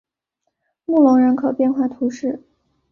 [0.85, 2.41] 穆龙人口变化图示